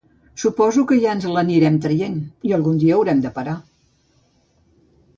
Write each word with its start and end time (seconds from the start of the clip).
Suposo 0.43 0.85
que 0.91 0.97
ja 1.03 1.11
ens 1.17 1.27
l’anirem 1.35 1.77
traient 1.85 2.17
i 2.51 2.57
algun 2.59 2.83
dia 2.85 2.99
haurem 2.99 3.25
de 3.27 3.33
parar. 3.39 3.57